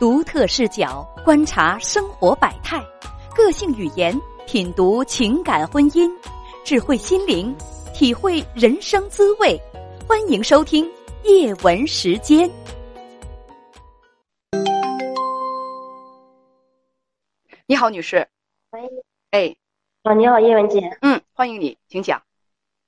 [0.00, 2.82] 独特视角观察生活百态，
[3.36, 6.10] 个性语言品读情感婚姻，
[6.64, 7.54] 智慧心灵
[7.92, 9.60] 体会人生滋味。
[10.08, 10.90] 欢迎收听
[11.24, 12.50] 叶文时间。
[17.66, 18.26] 你好，女士。
[18.70, 18.80] 喂。
[19.32, 19.54] 哎。
[20.04, 20.80] 哦，你好，叶文姐。
[21.02, 22.22] 嗯，欢迎你，请讲。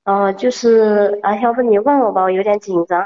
[0.06, 3.04] 哦，就是啊，要不你问我吧，我有点紧张。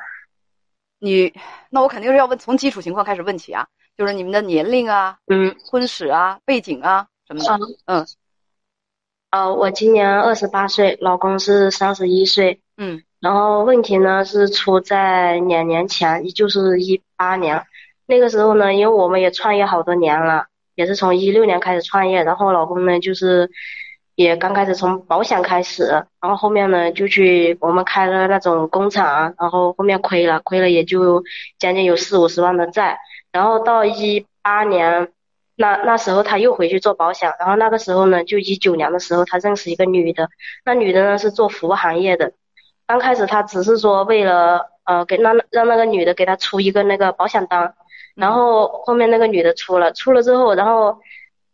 [1.01, 1.35] 你，
[1.71, 3.67] 那我肯定是要问，从基础情况开始问起啊。
[3.97, 8.07] 就是你们的年龄啊，嗯，婚史啊，背景啊什么的，嗯，
[9.31, 17.65] 呃，我今年二十八岁，老公是三十一岁，嗯，然后问题呢是出在两年前，也就是一八年，
[18.05, 23.51] 那个时候呢，因为我们也创业好多年了，也是从一六年开始创业，然后老公呢就是
[24.15, 25.87] 也刚开始从保险开始，
[26.21, 31.25] 然后后面呢就去我们开了那种工厂，然后后面亏了，亏了也就
[31.59, 32.99] 将近有四五十万的债。
[33.37, 35.13] 然后到一八年，
[35.57, 40.31] 那那时候他又回去做保险，然后那个时候呢，就一九年的时候，他认识一个女的，
[40.65, 42.33] 那女的呢是做服务行业的。
[42.87, 47.75] 刚开始他只是说为了呃给让让那个女的给他出一个那个保险单，
[48.15, 50.99] 然后后面那个女的出了，出了之后，然后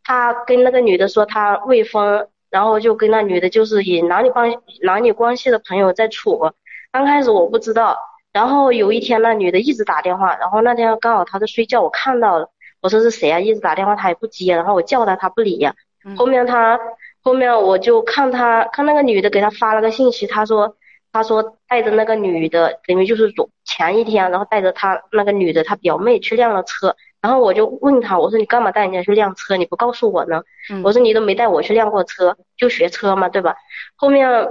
[0.04, 6.52] 他跟那个女的说他未婚，然后就跟那女的就是以男女关男女关系的朋友在处。
[6.92, 7.98] 刚开始我不知道。
[8.32, 12.48] 然后有一天，那女的一直打电话，然后那天刚好她在睡觉，我看到了，
[12.80, 13.38] 我说是谁啊？
[13.38, 15.68] 一直打电话，她也不接，然后我叫她，她不理。
[16.16, 16.80] 后面她
[17.22, 20.76] 后面我就看她看那个女的给她发了个信息，她说
[21.12, 29.56] 她说带着那个女的，等于就是昨前一天，然后带着她那个女的她表妹去晾了车，然后我就问她，我说你干嘛带人家去晾车？
[29.56, 30.42] 你不告诉我呢？
[30.82, 33.54] 我说你都没带我去晾过车，就学车嘛，对吧？
[33.94, 34.48] 后面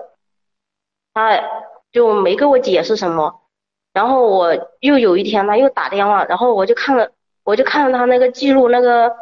[1.14, 1.42] 她
[1.92, 3.41] 就没给我解释什么。
[3.94, 7.12] 然后我又有一天，他又打电话，然后我就看了，
[7.44, 9.14] 我就看了他那个记录，那个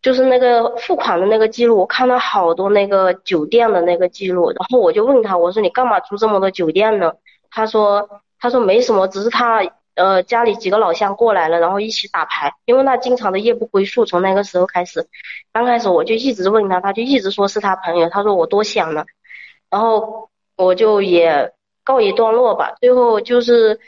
[0.00, 7.12] 就是那个付款的那个记录，我看了好多那个酒店的那个记录，然后我就问他，我说你干嘛住这么多酒店呢？
[7.48, 8.08] 他说
[8.40, 9.62] 他说没什么，只是他
[9.94, 15.06] 呃家里几个老乡过来了，然后一起打牌，因为他经常的夜不归宿，从那个时候开始，
[15.52, 19.04] 刚开始我就一直问他，他就一直说是他朋友，他说我多想了，
[19.70, 21.52] 然后我就也。
[21.84, 23.80] 告一段落吧，最后就是，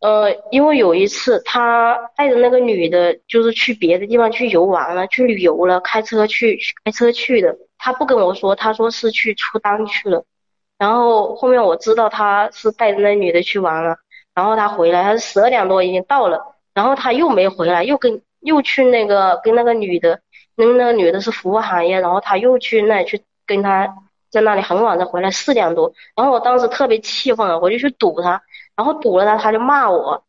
[0.00, 7.54] 呃，因为有一次他带着那个女的，就是去别的地方去游玩了，去旅游了，开车去开车去的。
[7.76, 10.24] 他不跟我说，他说是去出单去了。
[10.78, 13.96] 然后后面我知道他是带着那女的去玩了，
[14.34, 20.20] 然后他回来，他是十二点多已经到了，然后他又没回来，又跟又去那个跟那个女的，
[20.56, 23.94] 那那个女的是服务行业，然后他又去那去跟他。
[24.30, 28.40] 在那里很晚才回来，四点多，然后我当时特别气愤，我就去堵他，
[28.80, 30.24] 然后堵了他，他就骂我，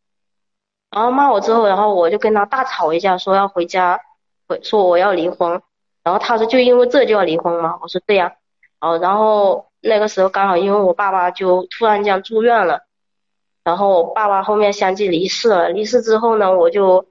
[0.89, 4.01] 然后骂我之后，然后我就跟他大吵一架，说要回家，
[4.45, 5.61] 回说我要离婚，
[6.03, 7.79] 然后他说就因为这就要离婚吗？
[7.81, 8.33] 我说对呀，
[8.81, 12.81] 哦，然后那个时候刚好因为我爸爸就突然间住院了，
[13.63, 17.07] 然后我爸爸后面相继离世了，离世之后呢，我就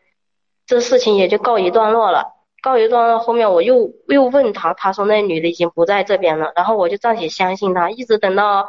[0.67, 2.37] 这事情也就告一段落了。
[2.63, 8.69] 告一段落，后面我又又问他，他说那女的已经不在这边了，然后我就暂且相信他，一直等到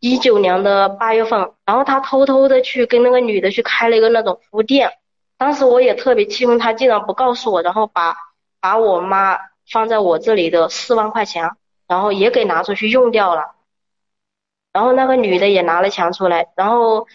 [0.00, 4.90] 一九年的八月份，然后他偷偷的去跟那个女的去开了一个那种服务店，
[5.38, 8.16] 当时我也特别气愤，他竟然不告诉我，然后把
[8.60, 9.38] 把我妈
[9.70, 11.50] 放在我这里的四万块钱，
[11.86, 13.52] 然后也给拿出去用掉了，
[14.72, 17.06] 然后那个女的也拿了钱出来，然后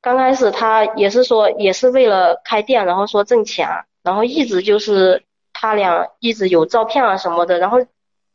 [0.00, 3.68] 刚开始他也是说也是为了开店，然后说挣钱。
[4.02, 7.84] 然后一直就是他俩一直有照片啊什么的，然后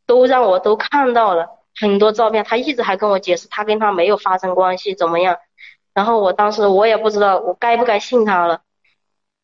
[0.06, 2.44] 都让我都看到了很多照片。
[2.44, 5.36] 他一直还跟我解释他跟他没有发生关系怎么样。
[5.94, 8.60] 然后我当时我也不知道我该不该信他了。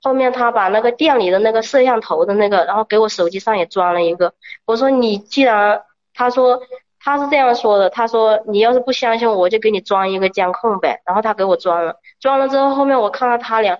[0.03, 4.34] 后面他把那个店里的那个摄像头的那个，然后给我手机上也装了一个。
[4.66, 5.82] 我说你既然
[6.15, 6.60] 他说
[6.98, 11.00] 他是这样说的，他说你要是不相信我就给你装一个监控呗。
[11.06, 13.78] 然后他给我装了，装了之后后面我看到他俩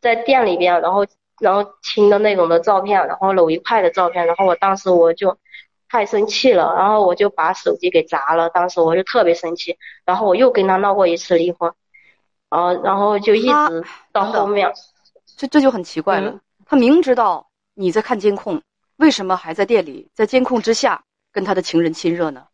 [0.00, 1.06] 在店里边，然后。
[1.40, 5.36] 然后亲的那种的照片，然后搂一块的照片，然后我当时我就
[5.94, 8.50] 太生气了，然后我就把手机给砸了。
[8.50, 11.72] 当时我就特别生气，然后我又跟他闹过一次离婚，
[12.48, 14.72] 啊，然后就一直到后面，
[15.36, 16.40] 这这就很奇怪了。
[16.66, 18.60] 他明知道你在看监控，
[18.96, 22.48] 为什么还在店里，在监控之下跟他的情人亲热呢？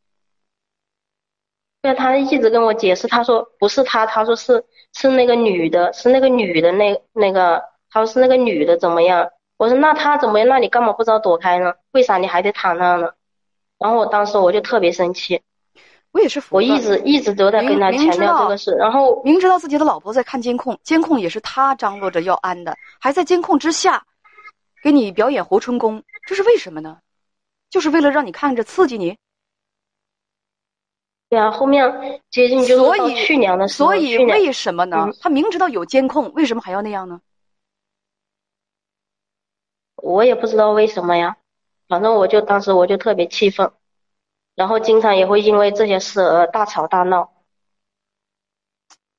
[1.80, 4.62] 对，他一直跟我解释，他说不是他，他说是
[4.92, 7.64] 是那个女的，是那个女的那那个。
[7.92, 9.28] 他说是那个女的怎么样？
[9.56, 10.46] 我说那他怎么样？
[10.46, 11.74] 那你干嘛不知道躲开呢？
[11.90, 13.10] 为啥你还得躺那呢？
[13.80, 15.42] 然后我当时我就特别生气。
[16.12, 16.56] 我也是服。
[16.56, 24.04] 我一直一直都在跟他强调这个事，然后明知道自己的老婆在看监控，监控也是他张罗着要安的，还在监控之下
[24.82, 26.98] 给你表演活春宫，这是为什么呢？
[27.70, 29.16] 就是为了让你看着刺激你。
[31.28, 35.08] 对啊，后面接近就是到去年的时候，所以为什么呢？
[35.20, 37.20] 他明知道有监控，为什么还要那样呢？
[39.94, 41.36] 我也不知道为什么呀，
[41.90, 43.72] 反正我就当时我就特别气愤，
[44.54, 47.30] 然后经常也会因为这些事而大吵大闹。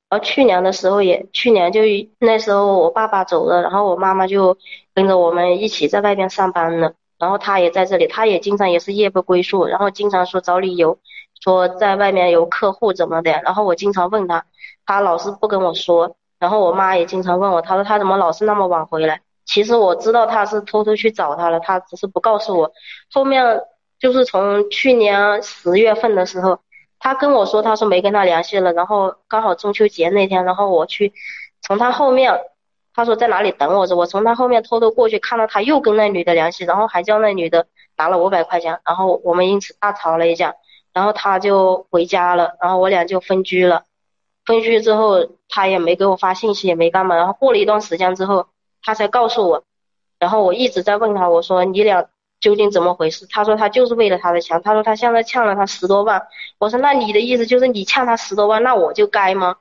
[0.08, 1.80] 而去年的时候也，去年就
[2.18, 4.56] 那时候我爸爸走了，然后我妈妈就
[4.94, 10.98] 跟着我们一起在外边上班了，然后他也在这里，他也经常也是夜不归宿，然后经常说找理由。
[11.42, 14.46] 说在外面有客户怎么的，然后我经常问他，
[14.86, 16.16] 他老是不跟我说。
[16.38, 19.22] 然后我妈也经常问我，她说他怎么老是那么晚回来？
[19.44, 22.72] 其实我知道他是偷偷去找他了，他只是不告诉我。
[23.12, 23.60] 后面
[23.98, 26.60] 就是从去年十月份的时候，
[26.98, 28.72] 他跟我说，他说没跟他联系了。
[28.72, 31.12] 然后刚好中秋节那天，然后我去
[31.60, 32.40] 从他后面，
[32.94, 37.66] 他说在哪里等我着，我从他后面偷偷过去，看到他又跟那女的联系，然后还叫那女的
[37.96, 40.54] 拿了五百块钱，然后我们因此大吵了一架。
[40.94, 43.84] 然后他就回家了，然后我俩就分居了。
[44.44, 47.16] 分居之后，他也没给我发信息，也没干嘛。
[47.16, 48.48] 然后过了一段时间之后，
[48.82, 49.64] 他才告诉我。
[50.18, 52.08] 然后我一直在问他，我说你俩
[52.40, 53.26] 究竟怎么回事？
[53.28, 54.62] 他说他就是为了他的钱。
[54.62, 56.28] 他说他现在欠了他十多万。
[56.58, 59.56] 我说那你的意思就是你欠他十多万，那我就该吗？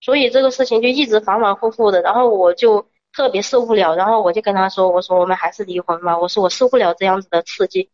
[0.00, 3.96] 所以这个事情就一直反反复复的，然后我就特别受不了。
[3.96, 6.18] 然后我就跟他说，我说我们还是离婚吧。
[6.18, 7.90] 我说我受不了这样子的刺激。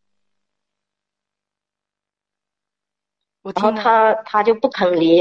[3.42, 5.20] 然后他他就不肯离，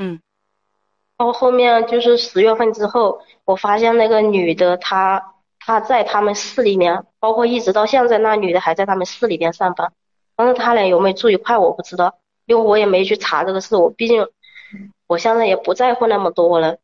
[0.00, 0.20] 嗯，
[1.18, 9.92] 然后后面就是十月份之后，我发现那个女的，她她在他们市里面，包括一直到现在，那女的还在他们市里边上班。
[10.34, 12.14] 但是他俩有没有住一块，我不知道，
[12.46, 13.76] 因为我也没去查这个事。
[13.76, 14.26] 我毕竟
[15.06, 16.78] 我现在也不在乎那么多了。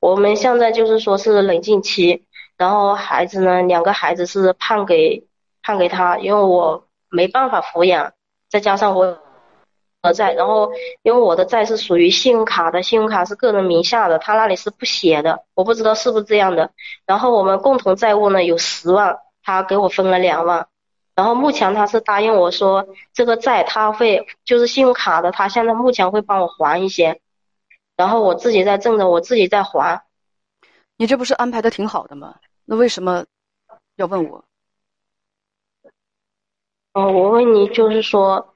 [0.00, 2.24] 我们现在就是说是冷静期，
[2.56, 5.26] 然后孩子呢，两个孩子是判给
[5.62, 6.86] 判给他，因为我。
[7.10, 8.12] 没办法抚养，
[8.50, 9.16] 再加上我
[10.12, 10.70] 债，然后
[11.02, 16.70] 因为我的债是属于信用卡的，信用卡是个人名下的，他那里是不写的，我不知道是不是这样的。
[17.06, 20.68] 然后我们共同债务呢有十万，他给我分了两万，
[21.14, 27.20] 然后目前他是答应我说这个债他会就是信用卡的，他现在目前会帮我还一些，
[27.96, 30.04] 然后我自己在挣着，我自己在还。
[30.96, 32.36] 你这不是安排的挺好的吗？
[32.64, 33.24] 那为什么
[33.96, 34.44] 要问我？
[36.92, 38.53] 哦，我问你，就是说，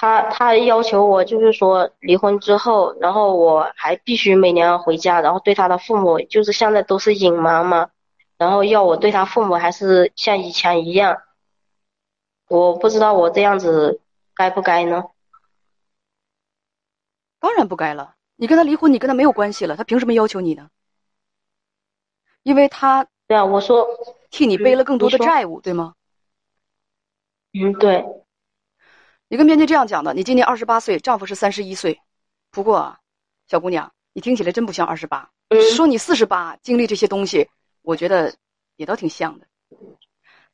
[0.00, 7.90] 他他要求我，就是说离婚之后，然后我还必须每年回家，然后对他的父母，就是现在都是隐瞒嘛，
[8.38, 11.18] 然后要我对他父母还是像以前一样，
[12.48, 14.00] 我不知道我这样子
[14.36, 15.04] 该不该呢？
[17.40, 20.70] 当然不该了，你跟他离婚，你跟他没有关系了，他凭什么要求你呢？
[22.44, 23.84] 因为他对啊，我说
[24.30, 25.94] 替你背了更多的债务，对吗？
[27.52, 28.04] 嗯，对，
[29.28, 30.14] 你跟编辑这样讲的。
[30.14, 32.00] 你今年二十八岁，丈夫是三十一岁。
[32.50, 32.96] 不过，
[33.46, 35.28] 小姑娘，你听起来真不像二十八。
[35.76, 37.48] 说你四十八，经历这些东西，
[37.82, 38.34] 我觉得
[38.76, 39.46] 也倒挺像的。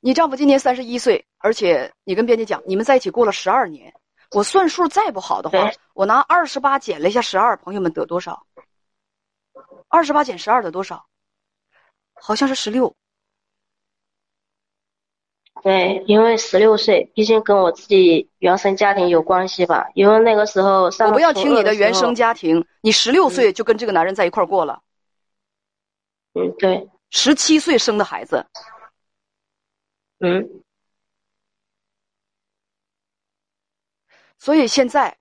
[0.01, 3.95] 你丈夫今年三十一岁，而且你跟编辑讲，你们在一起过了十二年。
[4.33, 8.45] 我算数再不好的话，我拿二十八减了一下十二，朋友们得多少？
[9.89, 11.07] 二十八减十二得多少？
[12.15, 12.95] 好像是十六。
[15.65, 19.89] 对，因为十六岁，毕竟跟我自己原生家庭有关系吧。
[19.95, 24.83] 因为那个时候上我不要听你的原生家庭，你十六岁就跟这个男人在一块过了。
[26.35, 26.87] 嗯，对。
[27.09, 28.45] 十七岁生的孩子。
[30.19, 30.47] 嗯。
[34.39, 35.17] 所以现在，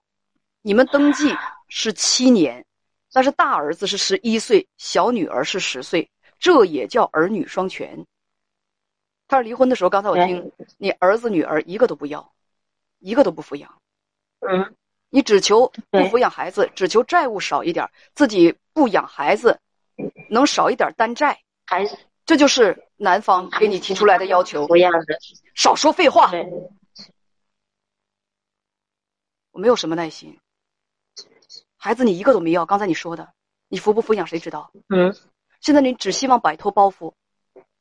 [0.62, 1.34] 你们登记
[1.70, 2.66] 是七年，
[3.14, 8.06] 但是大儿子是十一岁，小女儿是十岁，这也叫儿女双全。
[9.34, 12.32] 他是离婚的时候，刚才我听你儿子女儿一个都不要，
[13.00, 13.82] 一个都不抚养。
[14.42, 14.76] 嗯，
[15.10, 19.60] 你只求不抚养孩子，只求债务少一点，自己不养孩子，
[20.30, 21.40] 能少一点担债。
[21.66, 21.98] 孩子，
[22.28, 24.68] 这就是男方给你提出来的要求。
[24.68, 25.18] 不要的，
[25.56, 26.30] 少说废话。
[29.50, 30.40] 我没有什么耐心。
[31.76, 33.34] 孩子你一个都没要，刚才你说的，
[33.68, 34.72] 你抚不抚养谁知道？
[34.90, 35.12] 嗯。
[35.60, 37.16] 现在你只希望摆脱包袱。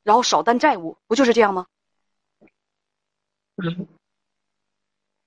[0.03, 1.67] 然后少担债务，不就是这样吗？
[3.57, 3.87] 嗯。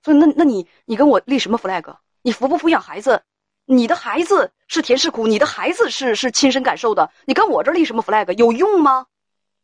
[0.03, 1.97] 所以那那你你跟我立什么 flag？
[2.21, 3.23] 你抚不抚养孩子？
[3.65, 5.27] 你的孩子是甜是苦？
[5.27, 7.11] 你的孩子是是亲身感受的。
[7.25, 8.31] 你跟我这立什么 flag？
[8.37, 9.07] 有用吗？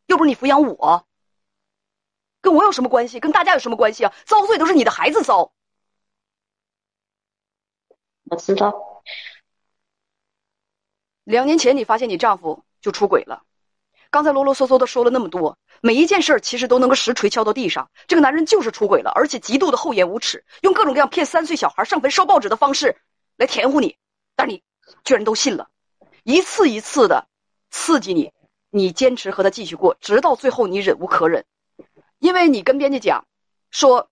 [0.06, 1.06] 又不是你抚养我。
[2.42, 3.20] 跟我有什么关系？
[3.20, 4.12] 跟大家有什么关系啊？
[4.26, 5.52] 遭罪都是你的孩子遭。
[8.24, 9.02] 我知道。
[11.24, 13.42] 两年前你发现你丈夫就出轨了，
[14.14, 17.90] 刚才啰啰嗦嗦的说了那么多，每一件事儿其实都能够实锤敲到地上。
[18.06, 22.96] 这个男人就是出轨了，而且极度的厚颜无耻，用各种各样骗三岁小孩上坟烧报纸的方式
[23.36, 23.96] 来填糊你，
[24.36, 24.62] 但你
[25.02, 25.68] 居然都信了，
[26.22, 27.26] 一次一次的
[27.72, 28.30] 刺激你，
[28.70, 31.44] 你坚持和他继续过，直到最后你忍无可忍，
[32.20, 33.26] 因为你跟编辑讲
[33.72, 34.08] 说，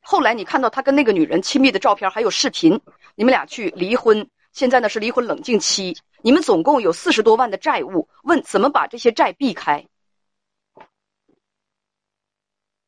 [0.00, 2.80] 后来你看到他跟那个女人亲密的照片还有视频，
[3.14, 4.28] 你们俩去离婚。
[4.58, 9.86] 现在呢是离婚冷静期，你们总共有四十多万的债务，问怎么把这些债避开？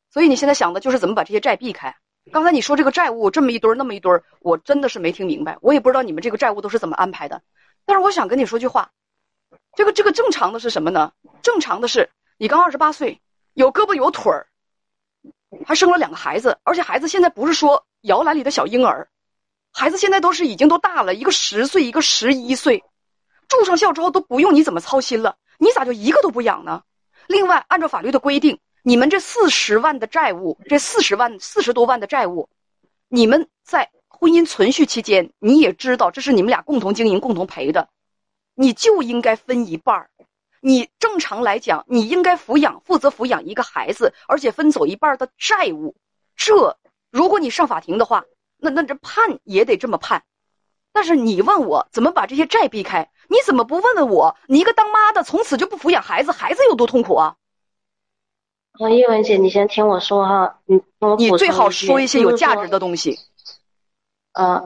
[0.09, 1.95] 所以你现在想的就是怎么把这些债避开。
[2.29, 7.41] 刚才你说这个债务这么一堆儿那么一堆儿，我真的是没听明白，我也不知道你们这个债务都是怎么安排的。
[7.85, 8.91] 但是我想跟你说句话，
[9.77, 11.13] 这个这个正常的是什么呢？
[11.41, 13.21] 正常的是你刚二十八岁，
[13.53, 14.45] 有胳膊有腿儿，
[15.65, 19.07] 还生了两个孩子，而且孩子现在不是说摇篮里的小婴儿。
[19.73, 22.83] 孩子现在都是已经都大了，一个十岁，一个十一岁，
[23.47, 26.83] 住上校之后都不用你怎么操心了，你咋就一个都不养呢？
[27.27, 32.49] 另外，按照法律的规定，你们这四十万的债务，这四十万四十多万的债务，
[33.07, 37.87] 你们在婚姻存续期间，你也知道这是你们俩共同经营、共同赔的，
[38.53, 40.09] 你就应该分一半儿。
[40.59, 45.95] 你正常来讲，你应该抚养、负责抚养一个孩子，而且分走一半的债务。
[46.35, 46.77] 这，
[47.09, 48.25] 如果你上法庭的话。
[48.61, 50.23] 那那这判也得这么判，
[50.93, 54.37] 但是你问我怎么把这些债避开，你怎么不问问我？
[54.45, 57.35] 你一个当妈的，从此就不抚养孩子，孩子有多痛苦啊？
[58.73, 60.79] 啊，叶文姐，你先听我说哈，你
[61.17, 63.17] 你最好说一些有价值的东西。
[64.33, 64.63] 呃，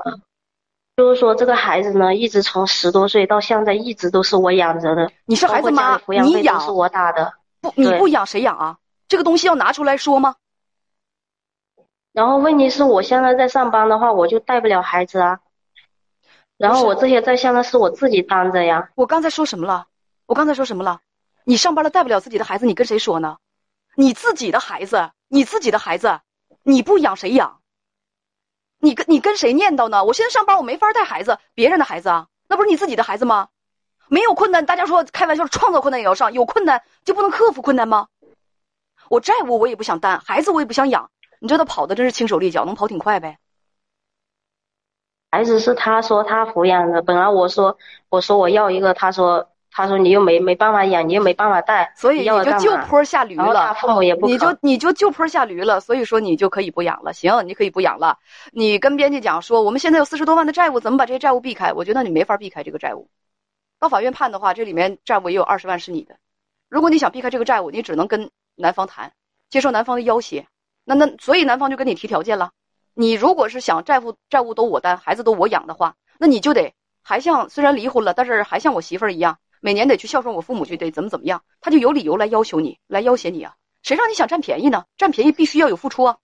[0.98, 5.10] 就是说这个孩子呢，一直从十多岁到现在，一直都是我养着的。
[5.26, 8.78] 你是孩子妈，你养是我打的，不，你不养谁养啊？
[9.08, 10.36] 这个东西要拿出来说吗？
[12.16, 15.42] 然后问题是我现在在上班的话，我就带不了孩子啊。
[16.56, 18.90] 然后我这些在现在是我自己担着呀。
[18.96, 19.88] 我刚才说什么了？
[20.26, 21.02] 我刚才说什么了？
[21.44, 23.36] 你上班了带不了自己的孩子，你跟谁说呢？
[23.98, 26.22] 你自己的孩子，你自己的孩子，
[26.64, 27.60] 你不养谁养？
[28.80, 30.06] 你跟你跟谁念叨呢？
[30.06, 33.50] 我现在上班，我没法带孩子，别人的孩子啊，那不是你自己的孩子吗？
[34.08, 38.08] 没有困难，大家说开玩笑，创造困难也要上，有困难就不能克服困难吗？
[39.10, 41.12] 我债务我也不想担，孩子我也不想养。
[41.46, 43.38] 你知道他跑的真是轻手利脚，能跑挺快呗。
[45.30, 47.78] 孩子是他说他抚养的，本来我说
[48.10, 53.54] 我说我要一个，他说他说你又没没办法养，你又没办法带，所以你就就坡下驴了。
[53.54, 57.14] 他父母也不，你就你就就坡下驴了，所以说你就可以不养了。
[57.14, 58.18] 行，你可以不养了。
[58.52, 61.74] 你跟编辑讲说，我们现在有四十多万的债务，怎么把这些债务避开？
[61.74, 63.08] 我觉得你没法避开这个债务。
[63.80, 66.16] 到法院判的话，这里面债务也有二十万是你的。
[66.70, 69.12] 如果你想避开这个债务，你只能跟男方谈，
[69.52, 70.48] 接受男方的要挟。
[70.86, 72.52] 那那所以男方就跟你提条件了，
[72.94, 83.56] 你如果是想债务债务都我担，孩子都我养的话，那你就得还像虽然离婚了，但是还像我媳妇儿一样，每年得去孝顺我父母去，得怎么怎么样，他就有理由来要求你，来要挟你啊！
[83.82, 84.86] 谁让你想占便宜呢？
[84.96, 86.18] 占便宜必须要有付出啊！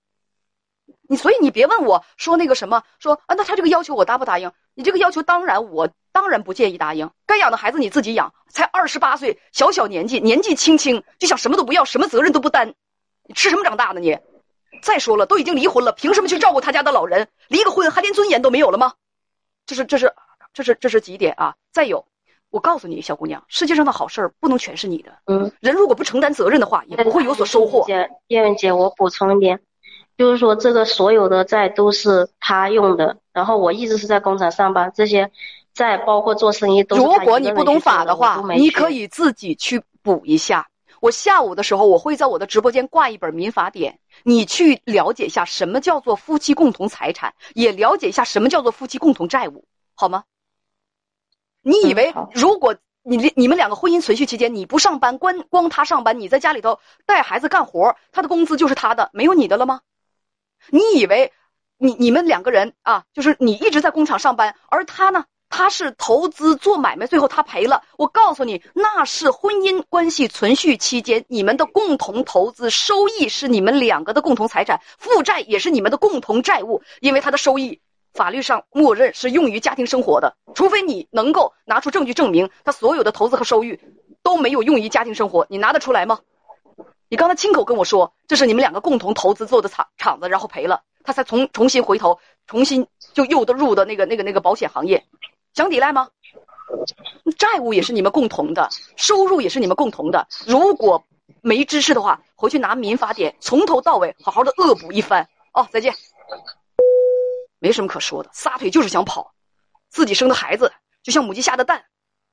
[1.09, 4.51] 你所以你别问我说那个什么，说啊那他这个要求我答不答应？
[4.75, 12.73] 你这个要求当然我当然不介意答应，该养的孩子你自己养，才二十八岁，小小年纪，年纪轻轻就想什么都不要，什么责任都不担，
[13.27, 14.17] 你吃什么长大的你？
[14.81, 17.27] 再说了，都已经离婚了，凭什么去照顾他家的老人？
[17.47, 18.93] 离个婚还连尊严都没有了吗？
[19.65, 20.13] 这是这是
[20.53, 21.55] 这是这是几点啊？
[21.71, 22.05] 再有，
[22.49, 25.11] 我告诉你，小姑娘，世界上的好事儿不能全是你的。
[25.27, 27.83] 嗯，人如果不承担责任的话，也不会有所收获。
[27.85, 29.59] 姐，叶文姐，我补充一点，
[30.17, 35.31] 就是说这个所有的债都是他用的，然后我一直是在工厂上班，这些
[35.73, 40.67] 债包括做生意都是如果你不懂法的话，你可以自己去补一下。
[41.01, 49.65] 我下午的时候，我会在我的直播间挂一本民法典，你去了解一下什么叫做夫妻共同财产，也了解一下什么叫做夫妻共同债务，
[49.95, 50.25] 好吗？
[51.63, 59.81] 你以为如果你你们两个婚姻存续期间你不上班，光光他上班，你在家里头带孩子干活，他的工资就是他的，没有你的了吗？
[60.69, 61.33] 你以为
[61.77, 65.25] 你你们两个人啊，就是你一直在工厂上班，而他呢？
[65.51, 67.83] 他是投资做买卖，最后他赔了。
[67.97, 76.81] 我告诉你，那是婚姻关系存续期间你们的共同投资收益是你们两个的共同财产，负债也是你们的共同债务。
[77.01, 77.81] 因为他的收益，
[78.13, 83.77] 法律上默认是用于家庭生活的，除非你能够拿出证据证明他所有的投资和收益
[84.23, 86.19] 都没有用于家庭生活，你拿得出来吗？
[87.09, 92.17] 你刚才亲口跟我说，这是你们两个共同投资做的厂厂子，然后赔了，他才重重新回头，
[92.47, 95.03] 重新就又的入的那个那个那个保险行业。
[95.53, 96.09] 想抵赖吗？
[97.37, 100.25] 债务也是你们共同的，收入也是你们共同的。
[100.45, 101.03] 如果
[101.41, 105.27] 没知识的话，回去拿民法典从头到尾好好的恶补一番。
[105.53, 105.93] 哦，再见。
[107.59, 109.33] 没什么可说的，撒腿就是想跑。
[109.89, 110.71] 自己生的孩子
[111.03, 111.83] 就像母鸡下的蛋，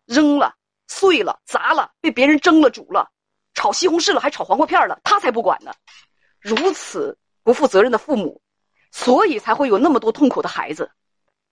[0.06, 0.54] 扔了、
[0.87, 3.10] 碎了、砸了，被别人蒸了、煮了，
[3.54, 5.72] 炒西红柿了，还炒黄瓜片了，他才不管呢。
[6.38, 8.40] 如此不负责任的父母，
[8.92, 10.88] 所以才会有那么多痛苦的孩子。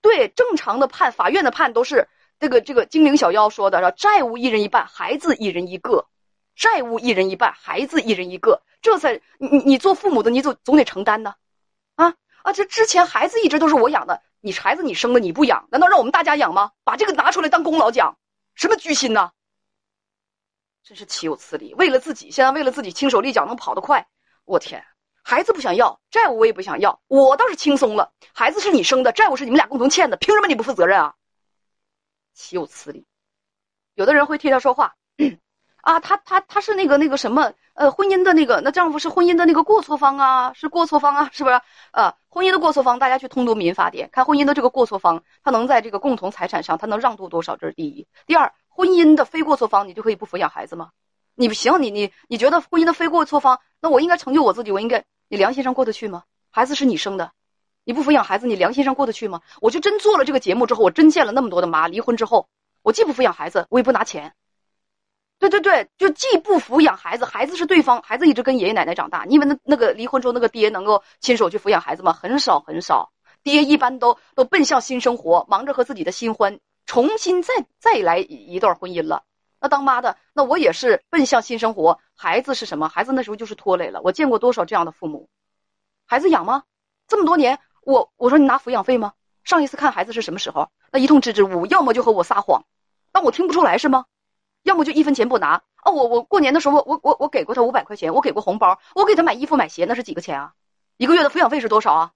[0.01, 6.07] 对，正常的判，法院的判都是这个这个精灵小妖说的，债务一人一半，孩子一人一个，
[6.55, 11.35] 债务一人一半，孩子一人一个，这才你你你做父母的，你总总得承担呢。
[11.97, 12.53] 啊啊！
[12.53, 16.73] 这之前孩子一直都是我养的，你孩子你生的你不养，难道让我们大家养吗？
[16.85, 18.17] 把这个拿出来当功劳讲，
[18.55, 19.33] 什么居心呢？
[20.85, 21.75] 真是岂有此理！
[21.75, 24.07] 为了自己，现在为了自己轻手利脚能跑得快，
[24.45, 24.85] 我天！
[25.29, 28.13] 孩子不想要，债务我也不想要，我倒是轻松了。
[28.33, 31.15] 孩子是你生的，债务是你们俩共同欠的，凭什么你不负责任啊？
[32.33, 33.05] 岂有此理！
[33.97, 34.95] 有的人会替他说话。
[35.83, 41.61] 啊，他他他是那个那个什么，呃，婚姻的那个，那丈夫是婚姻的那个过错方啊，是过错方啊，是不是？
[41.91, 47.57] 呃，婚姻的过错方，大家去通读民法典，看婚姻的这个过错方，他能在这个共同财产上，他能让渡多少？
[47.57, 48.07] 这是第一。
[48.29, 50.91] 第二，婚姻的非过错方，你就可以不抚养孩子吗？
[51.35, 56.25] 你不行，你你你觉得婚姻的非过错方，那我应该成就我自己，我应该，你良心上过得去吗？
[56.51, 57.33] 孩子是你生的，
[57.85, 59.43] 你不抚养孩子，你良心上过得去吗？
[59.61, 62.49] 我就真做了这个节目之后，我真见了那么多的妈，离婚之后，
[62.83, 64.35] 我既不抚养孩子，我也不拿钱。
[65.39, 69.25] 对对对，就既不抚养孩子，孩子是对方，孩子一直跟爷爷奶奶长大。
[69.25, 72.13] 你以为那那个离婚之后那个爹能够亲手去抚养孩子吗？
[72.13, 79.25] 很少很少，爹一般都都奔向新生活，忙着和自己的新欢重新再再来一段婚姻了。
[79.69, 82.01] 当妈的，那我也是奔向新生活。
[82.15, 82.89] 孩子是什么？
[82.89, 84.01] 孩子那时候就是拖累了。
[84.03, 85.29] 我见过多少这样的父母，
[86.07, 86.65] 孩子养吗？
[87.09, 89.13] 这么多年，我我说你拿抚养费吗？
[89.45, 90.71] 上一次看孩子是什么时候？
[90.91, 92.65] 那一通支支吾吾，要么就和我撒谎，
[93.13, 94.07] 当我听不出来是吗？
[94.63, 100.55] 要么就一分钱不拿哦，我我过年的时候，我我我给过他五百块钱，我给过红包，我给他买衣服买鞋，那是几个钱啊？
[100.97, 102.13] 一个月的抚养费是多少啊？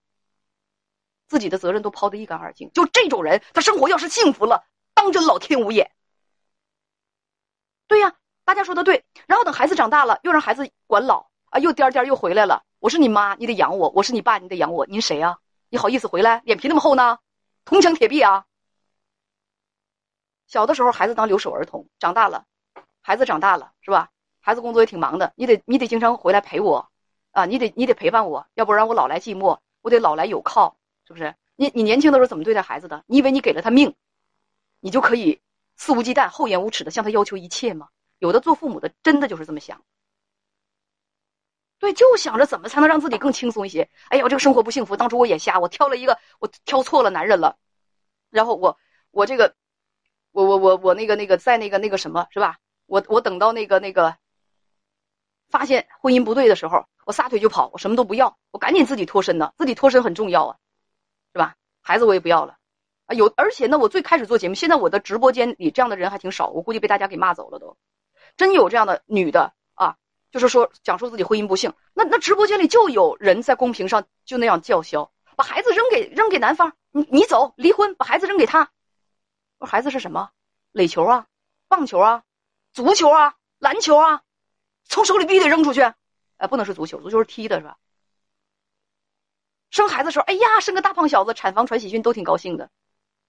[1.29, 4.65] 自己的责任都抛得一干二净，就这种人，他生活要是幸福了，
[4.95, 5.93] 当真老天无眼。
[7.91, 9.05] 对呀，大家说的对。
[9.27, 12.63] 然后等孩子长大了，又让孩子管老啊，又颠颠又回来了。
[12.79, 14.87] 我是你妈，你得养我；我是你爸，你得养我。
[14.87, 15.39] 您谁啊？
[15.71, 16.41] 你好意思回来？
[16.45, 17.19] 脸皮那么厚呢？
[17.65, 18.45] 铜墙铁壁啊！
[20.47, 22.45] 小的时候，孩子当留守儿童；长大了，
[23.03, 24.11] 孩子长大了，是吧？
[24.39, 26.89] 孩子工作也挺忙的，你得你得经常回来陪我，
[27.33, 30.77] 啊，你得你得陪伴我，要不然我老来寂寞，我得老来有靠，
[31.09, 31.35] 是不是？
[31.57, 33.03] 你你年轻的时候怎么对待孩子的？
[33.09, 33.97] 你以为你给了他命，
[34.79, 35.41] 你就可以
[35.81, 37.89] 肆无忌惮、厚颜无耻的向他要求一切吗？
[38.19, 39.83] 有的做父母的真的就是这么想，
[41.79, 43.89] 对，就想着怎么才能让自己更轻松一些。
[44.11, 47.57] 哎呀，我这个生活不幸福，当初我眼瞎，我挑了一个，我挑错了男人了，
[48.29, 48.77] 然后我
[49.11, 49.57] 我这个。
[50.33, 52.59] 我我我我那个那个在那个那个什么是吧？
[52.87, 54.17] 我我等到那个那个
[55.49, 59.53] 发现婚姻不对的时候，我撒腿就跑，我什么都不要，我赶紧自己脱身呢。
[59.59, 60.57] 自己脱身很重要啊，
[61.33, 61.57] 是吧？
[61.81, 62.60] 孩子我也不要了
[63.11, 63.15] 啊。
[63.15, 67.77] 有而且呢，我最开始做节目，现在我的直播间里这样的人还挺少，我估计被大家给骂走了都。
[68.37, 69.97] 真有这样的女的啊，
[70.31, 78.71] 就是说讲述自己婚姻不幸，那那直播间里就有人在公屏上就那样叫嚣，把孩子扔给扔给男方，你你走离婚，把孩子扔给他。
[79.59, 80.31] 我孩子是什么？
[80.73, 81.27] 垒球啊，
[81.69, 82.23] 棒球啊，
[82.73, 84.23] 足球啊，篮球啊，
[84.85, 85.83] 从手里必须得扔出去。
[86.37, 87.77] 哎，不能是足球，足球是踢的，是吧？
[89.71, 92.71] 生孩子时候，哎呀，生个大胖小子，产房传喜讯都挺高兴的。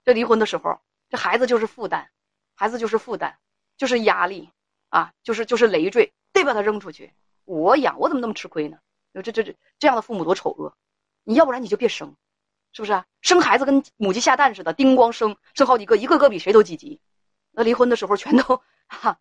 [0.03, 2.09] 这离婚的时候，这孩子就是负担，
[2.55, 3.37] 孩子就是负担，
[3.77, 4.51] 就是压力
[4.89, 7.13] 啊，就是就是累赘，得把他扔出去。
[7.45, 8.79] 我养，我怎么那么吃亏呢？
[9.13, 10.75] 这这这这样的父母多丑恶！
[11.23, 12.15] 你要不然你就别生。
[12.73, 13.05] 是不是啊？
[13.19, 17.01] 生孩子跟母鸡下蛋似的，叮咣生生好几个，一个个比谁都积极。
[17.51, 19.19] 那离婚的时候全都哈，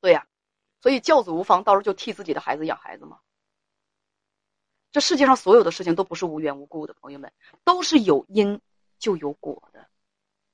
[0.00, 0.28] 对呀。
[0.80, 3.18] 所以教子无方，到时候就替自己的孩子养孩子嘛。
[4.92, 7.32] 这世界上所有的事情都不是无缘无故的，朋友们，
[7.64, 8.60] 都是有因
[8.98, 9.86] 就有果的，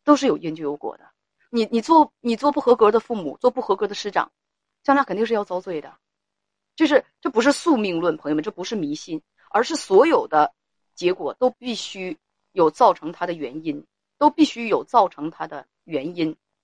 [0.05, 1.05] 都是有因就有果的。
[1.51, 4.31] 你你做你做不合格的父母，做不合格的师长，
[4.83, 5.97] 将来肯定是要遭罪的。
[6.77, 10.53] 就是这不是宿命论，朋友们，这不是迷信，而是所有的。
[10.95, 12.17] 结果都必须
[12.53, 13.85] 有造成它的原因，
[14.17, 16.37] 都必须有造成它的原因。